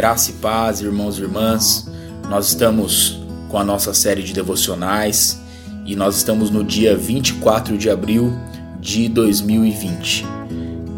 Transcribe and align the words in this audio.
Graça 0.00 0.30
e 0.30 0.32
paz, 0.32 0.80
irmãos 0.80 1.18
e 1.18 1.20
irmãs. 1.20 1.86
Nós 2.26 2.48
estamos 2.48 3.20
com 3.50 3.58
a 3.58 3.62
nossa 3.62 3.92
série 3.92 4.22
de 4.22 4.32
devocionais 4.32 5.38
e 5.84 5.94
nós 5.94 6.16
estamos 6.16 6.48
no 6.48 6.64
dia 6.64 6.96
24 6.96 7.76
de 7.76 7.90
abril 7.90 8.32
de 8.80 9.10
2020. 9.10 10.24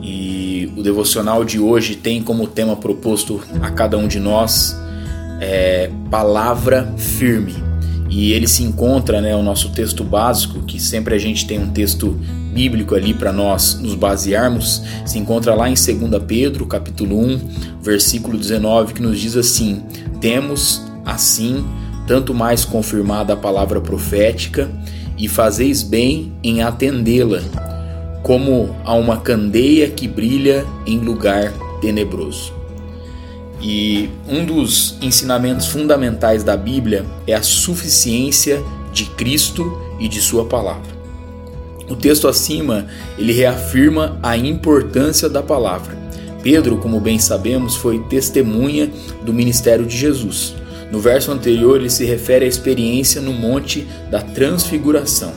E 0.00 0.72
o 0.76 0.84
devocional 0.84 1.44
de 1.44 1.58
hoje 1.58 1.96
tem 1.96 2.22
como 2.22 2.46
tema 2.46 2.76
proposto 2.76 3.42
a 3.60 3.72
cada 3.72 3.98
um 3.98 4.06
de 4.06 4.20
nós 4.20 4.76
é, 5.40 5.90
palavra 6.08 6.94
firme. 6.96 7.71
E 8.14 8.34
ele 8.34 8.46
se 8.46 8.62
encontra, 8.62 9.22
né, 9.22 9.34
o 9.34 9.42
nosso 9.42 9.70
texto 9.70 10.04
básico, 10.04 10.60
que 10.64 10.78
sempre 10.78 11.14
a 11.14 11.18
gente 11.18 11.46
tem 11.46 11.58
um 11.58 11.70
texto 11.70 12.10
bíblico 12.52 12.94
ali 12.94 13.14
para 13.14 13.32
nós 13.32 13.80
nos 13.80 13.94
basearmos, 13.94 14.82
se 15.06 15.18
encontra 15.18 15.54
lá 15.54 15.66
em 15.66 15.72
2 15.72 16.22
Pedro, 16.28 16.66
capítulo 16.66 17.18
1, 17.18 17.40
versículo 17.80 18.36
19, 18.36 18.92
que 18.92 19.00
nos 19.00 19.18
diz 19.18 19.34
assim: 19.34 19.82
Temos 20.20 20.82
assim 21.06 21.64
tanto 22.06 22.34
mais 22.34 22.66
confirmada 22.66 23.32
a 23.32 23.36
palavra 23.36 23.80
profética, 23.80 24.70
e 25.16 25.26
fazeis 25.26 25.82
bem 25.82 26.32
em 26.42 26.60
atendê-la, 26.60 27.40
como 28.22 28.76
a 28.84 28.92
uma 28.92 29.16
candeia 29.16 29.88
que 29.88 30.06
brilha 30.06 30.66
em 30.86 30.98
lugar 30.98 31.50
tenebroso. 31.80 32.52
E 33.62 34.10
um 34.28 34.44
dos 34.44 34.96
ensinamentos 35.00 35.66
fundamentais 35.66 36.42
da 36.42 36.56
Bíblia 36.56 37.06
é 37.26 37.34
a 37.34 37.42
suficiência 37.42 38.60
de 38.92 39.04
Cristo 39.06 39.78
e 40.00 40.08
de 40.08 40.20
Sua 40.20 40.44
palavra. 40.44 40.90
O 41.88 41.94
texto 41.94 42.26
acima 42.26 42.86
ele 43.16 43.32
reafirma 43.32 44.18
a 44.22 44.36
importância 44.36 45.28
da 45.28 45.42
palavra. 45.42 45.96
Pedro, 46.42 46.78
como 46.78 47.00
bem 47.00 47.18
sabemos, 47.18 47.76
foi 47.76 48.00
testemunha 48.08 48.90
do 49.22 49.32
ministério 49.32 49.86
de 49.86 49.96
Jesus. 49.96 50.54
No 50.90 50.98
verso 50.98 51.30
anterior, 51.30 51.78
ele 51.78 51.88
se 51.88 52.04
refere 52.04 52.44
à 52.44 52.48
experiência 52.48 53.20
no 53.20 53.32
Monte 53.32 53.86
da 54.10 54.20
Transfiguração. 54.20 55.32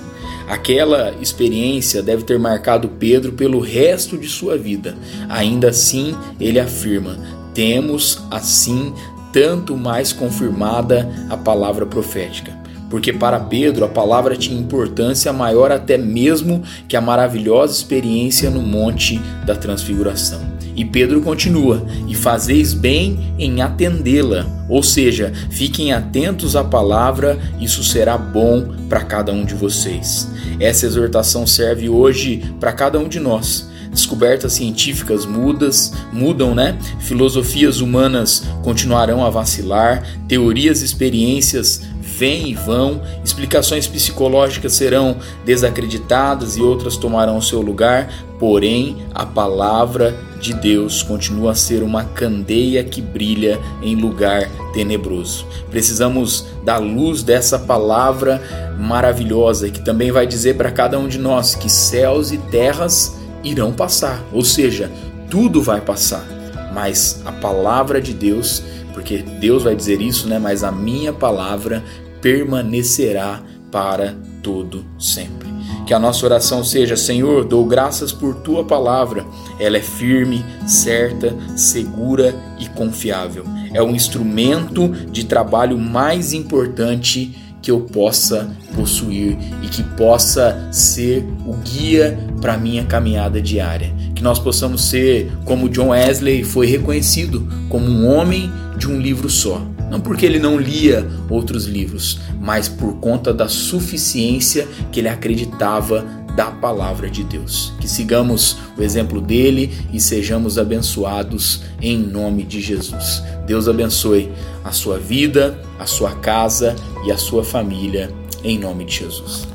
Aquela 0.48 1.14
experiência 1.22 2.02
deve 2.02 2.23
ter 2.23 2.38
marcado 2.39 2.89
Pedro 2.89 3.34
pelo 3.34 3.60
resto 3.60 4.17
de 4.17 4.28
sua 4.28 4.58
vida. 4.58 4.95
Ainda 5.30 5.70
assim, 5.70 6.16
ele 6.39 6.60
afirma: 6.60 7.17
temos 7.56 8.22
assim 8.30 8.94
tanto 9.34 9.75
mais 9.75 10.14
confirmada 10.14 11.09
a 11.30 11.36
palavra 11.36 11.86
profética 11.86 12.66
porque 12.89 13.11
para 13.11 13.39
Pedro 13.39 13.86
a 13.86 13.89
palavra 13.89 14.38
tinha 14.38 14.59
importância 14.59 15.34
maior 15.34 15.72
até 15.72 15.98
mesmo 15.98 16.64
que 16.88 16.95
a 16.95 17.02
maravilhosa 17.02 17.73
experiência 17.73 18.50
no 18.50 18.61
Monte 18.61 19.20
da 19.45 19.56
Transfiguração. 19.56 20.39
E 20.76 20.86
Pedro 20.86 21.22
continua: 21.22 21.86
E 22.08 22.16
fazeis 22.16 22.73
bem 22.73 23.33
em 23.39 23.61
atendê-la, 23.61 24.45
ou 24.70 24.83
seja, 24.83 25.33
fiquem 25.50 25.94
atentos 25.94 26.56
à 26.56 26.64
palavra, 26.64 27.39
isso 27.59 27.83
será 27.83 28.17
bom 28.17 28.66
para 28.88 29.03
cada 29.03 29.31
um 29.31 29.45
de 29.45 29.56
vocês. 29.56 30.30
Essa 30.59 30.86
exortação 30.86 31.48
serve 31.48 31.89
hoje 31.89 32.44
para 32.59 32.72
cada 32.72 33.00
um 33.00 33.08
de 33.08 33.20
nós 33.20 33.75
descobertas 33.96 34.54
científicas 34.54 35.26
mudas, 35.26 35.92
mudam, 36.14 36.54
né? 36.54 36.78
Filosofias 37.00 37.82
humanas 37.82 38.44
continuarão 38.64 39.26
a 39.26 39.30
vacilar, 39.30 40.06
teorias 40.28 40.82
e 40.82 40.86
experiências 40.86 41.82
vêm 42.18 42.50
e 42.52 42.54
vão, 42.54 43.02
explicações 43.23 43.88
psicológicas 43.88 44.73
serão 44.73 45.18
desacreditadas 45.44 46.56
e 46.56 46.62
outras 46.62 46.96
tomarão 46.96 47.42
seu 47.42 47.62
lugar, 47.62 48.10
porém 48.40 48.98
a 49.14 49.26
palavra 49.26 50.18
de 50.40 50.54
Deus 50.54 51.04
continua 51.04 51.52
a 51.52 51.55
ser 51.55 51.84
uma 51.84 52.04
candeia 52.05 52.84
que 52.84 53.02
brilha 53.02 53.60
em 53.82 53.95
lugar 53.95 54.50
tenebroso. 54.73 55.45
Precisamos 55.70 56.45
da 56.64 56.78
luz 56.78 57.23
dessa 57.23 57.60
palavra 57.60 58.42
maravilhosa 58.78 59.70
que 59.70 59.84
também 59.84 60.11
vai 60.11 60.28
dizer 60.28 60.55
para 60.55 60.72
cada 60.72 60.98
um 60.98 61.08
de 61.08 61.17
nós 61.17 61.55
que 61.55 61.70
céus 61.70 62.32
e 62.32 62.38
terras 62.38 63.24
irão 63.45 63.72
passar, 63.72 64.22
ou 64.33 64.44
seja, 64.44 64.92
tudo 65.30 65.61
vai 65.61 65.80
passar, 65.80 66.26
mas 66.73 67.22
a 67.26 67.32
palavra 67.32 68.02
de 68.02 68.14
Deus, 68.14 68.61
porque 68.94 69.20
Deus 69.20 69.64
vai 69.64 69.76
dizer 69.76 70.02
isso, 70.02 70.28
né? 70.28 70.39
Mas 70.39 70.64
a 70.64 70.72
minha 70.72 71.14
palavra 71.14 71.84
permanecerá 72.22 73.42
para 73.72 74.16
todo 74.42 74.86
sempre. 74.98 75.48
Que 75.86 75.94
a 75.94 76.00
nossa 76.00 76.26
oração 76.26 76.64
seja: 76.64 76.95
Senhor, 76.95 77.45
dou 77.45 77.66
graças 77.66 78.11
por 78.11 78.36
tua 78.36 78.64
palavra. 78.64 79.26
Ela 79.60 79.78
é 79.78 79.82
firme, 79.82 80.44
certa, 80.66 81.36
segura 81.55 82.36
e 82.60 82.67
confiável. 82.67 83.45
É 83.73 83.82
o 83.82 83.89
instrumento 83.89 84.88
de 84.88 85.26
trabalho 85.26 85.78
mais 85.78 86.34
importante 86.34 87.45
que 87.65 87.71
eu 87.71 87.81
possa 87.81 88.48
possuir 88.76 89.36
e 89.64 89.67
que 89.67 89.81
possa 89.81 90.70
ser 90.71 91.26
o 91.48 91.53
guia 91.55 92.15
para 92.39 92.59
minha 92.59 92.86
caminhada 92.86 93.42
diária. 93.42 93.92
Que 94.14 94.21
nós 94.21 94.37
possamos 94.37 94.86
ser 94.86 95.31
como 95.45 95.67
John 95.67 95.87
Wesley 95.87 96.43
foi 96.43 96.67
reconhecido 96.67 97.48
como 97.67 97.87
um 97.87 98.08
homem 98.08 98.52
de 98.77 98.87
um 98.87 99.02
livro 99.02 99.31
só. 99.31 99.65
Não 99.89 99.99
porque 99.99 100.27
ele 100.27 100.37
não 100.37 100.59
lia 100.59 101.08
outros 101.27 101.65
livros, 101.65 102.20
mas 102.39 102.70
por 102.70 102.98
conta 102.98 103.33
da 103.33 103.48
suficiência 103.48 104.67
que 104.92 104.99
ele 104.99 105.09
acreditava 105.09 106.05
da 106.36 106.52
palavra 106.52 107.10
de 107.10 107.23
Deus. 107.23 107.73
Que 107.80 107.88
sigamos 107.88 108.58
o 108.78 108.84
exemplo 108.84 109.22
dele 109.22 109.72
e 109.92 110.00
sejamos 110.00 110.58
abençoados 110.58 111.64
em 111.82 111.98
nome 111.98 112.44
de 112.44 112.60
Jesus. 112.60 113.23
Deus 113.48 113.68
abençoe 113.68 114.32
a 114.64 114.72
sua 114.72 115.00
vida, 115.00 115.60
a 115.80 115.86
sua 115.86 116.16
casa 116.16 116.76
e 117.06 117.12
a 117.12 117.18
sua 117.18 117.44
família 117.44 118.12
em 118.44 118.60
nome 118.60 118.86
de 118.86 119.00
Jesus. 119.00 119.55